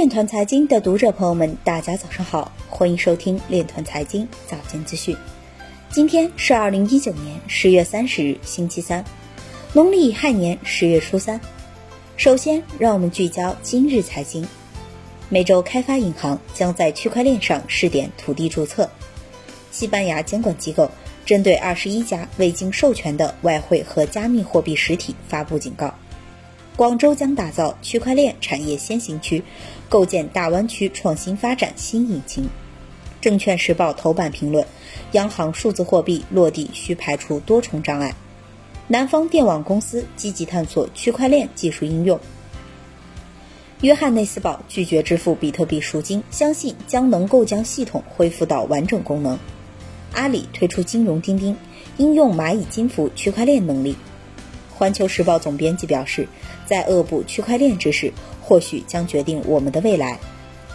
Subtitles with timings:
[0.00, 5.14] 链团财经的读者朋友们，大家早上好，欢迎收听链团财经早间资讯。
[5.90, 9.04] 今天是二零一九年十月三十日，星期三，
[9.74, 11.38] 农历亥年十月初三。
[12.16, 14.48] 首先，让我们聚焦今日财经。
[15.28, 18.88] 美洲开发银行将在区块链上试点土地注册。
[19.70, 20.90] 西班牙监管机构
[21.26, 25.94] 针对二十一家未经授权的外汇和加密货币实体发布警告。
[26.80, 29.44] 广州将打造区块链产业先行区，
[29.90, 32.48] 构建大湾区创新发展新引擎。
[33.20, 34.66] 证券时报头版评论：
[35.12, 38.14] 央行数字货币落地需排除多重障碍。
[38.88, 42.18] 南方电网公司积极探索区块链技术应用。
[43.82, 49.38] 约翰内斯堡拒绝支付比特币赎金，相信将能够将系统恢复到完整功能。
[50.14, 51.54] 阿里推出金融钉钉，
[51.98, 53.94] 应用蚂蚁金服区块链能力。
[54.80, 56.26] 环球时报总编辑表示，
[56.64, 60.18] 在恶补区块链知识，或许将决定我们的未来。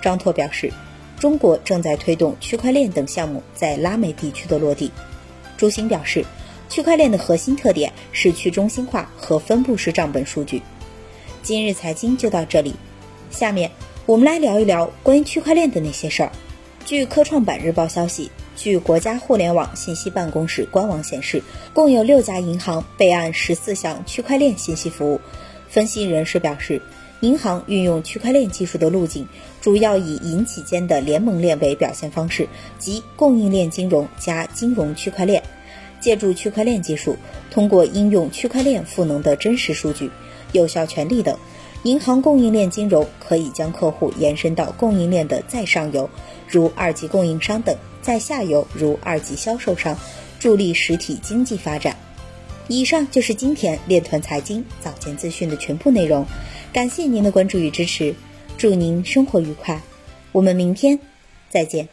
[0.00, 0.72] 张拓表示，
[1.20, 4.90] 中国正在推动区块链等项目在拉美地区的落地。
[5.56, 6.24] 朱鑫表示，
[6.68, 10.60] 区块链的核心特点是去中心化和分布式账本数据。
[11.44, 12.74] 今日财经就到这里，
[13.30, 13.70] 下面
[14.04, 16.32] 我们来聊一聊关于区块链的那些事儿。
[16.84, 18.28] 据科创板日报消息。
[18.56, 25.20] 据国家互联网信息办公室官网显示，共有六家银行备案十四项区块链信息服务。
[25.68, 26.82] 分析人士表示，
[27.20, 29.26] 银行运用区块链技术的路径，
[29.60, 35.42] 主要以银企间的联盟链为表现方式，即供应链金融加金融区块链。
[35.98, 37.16] 借助区块链技术，
[37.50, 40.10] 通过应用区块链赋能的真实数据、
[40.50, 41.38] 有效权利等，
[41.84, 46.08] 银行供应链金融可以将客户延伸到供应链的再上游，
[46.48, 47.76] 如二级供应商等。
[48.00, 49.96] 在下游如二级销售商，
[50.40, 51.96] 助力实体经济发展。
[52.68, 56.26] 以上就是今天链团财经早间资讯的全部内容，
[56.72, 58.14] 感谢您的关注与支持，
[58.58, 59.80] 祝您生活愉快，
[60.32, 60.98] 我们明天
[61.48, 61.88] 再见。